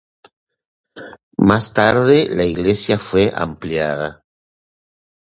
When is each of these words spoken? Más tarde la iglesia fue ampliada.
Más 1.37 1.75
tarde 1.75 2.27
la 2.35 2.43
iglesia 2.43 2.97
fue 2.97 3.31
ampliada. 3.35 4.23